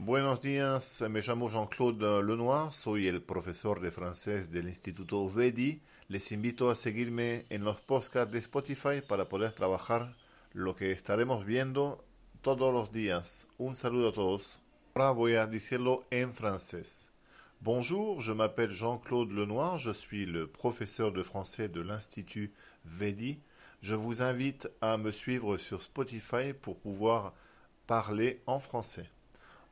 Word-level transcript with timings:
Buenos 0.00 0.40
días, 0.40 1.02
me 1.10 1.22
llamo 1.22 1.50
Jean-Claude 1.50 2.22
Lenoir, 2.22 2.72
soy 2.72 3.08
el 3.08 3.20
profesor 3.20 3.80
de 3.80 3.90
francés 3.90 4.52
del 4.52 4.68
Instituto 4.68 5.28
VEDI. 5.28 5.82
Les 6.06 6.30
invito 6.30 6.70
a 6.70 6.76
seguirme 6.76 7.46
en 7.50 7.64
los 7.64 7.80
podcasts 7.80 8.30
de 8.30 8.38
Spotify 8.38 9.00
para 9.00 9.28
poder 9.28 9.50
trabajar 9.54 10.14
lo 10.52 10.76
que 10.76 10.92
estaremos 10.92 11.44
viendo 11.44 12.04
todos 12.42 12.72
los 12.72 12.92
días. 12.92 13.48
Un 13.58 13.74
saludo 13.74 14.10
a 14.10 14.12
todos. 14.12 14.60
Ahora 14.94 15.10
voy 15.10 15.34
a 15.34 15.48
decirlo 15.48 16.06
en 16.12 16.32
francés. 16.32 17.10
Bonjour, 17.60 18.20
je 18.20 18.32
m'appelle 18.32 18.70
Jean-Claude 18.70 19.32
Lenoir, 19.32 19.78
je 19.78 19.90
suis 19.90 20.26
le 20.26 20.46
professeur 20.46 21.10
de 21.10 21.24
français 21.24 21.68
de 21.68 21.80
l'Institut 21.80 22.52
VEDI. 22.84 23.40
Je 23.82 23.96
vous 23.96 24.22
invite 24.22 24.70
à 24.80 24.96
me 24.96 25.10
suivre 25.10 25.56
sur 25.56 25.82
Spotify 25.82 26.52
pour 26.52 26.78
pouvoir 26.78 27.34
parler 27.88 28.40
en 28.46 28.60
français. 28.60 29.10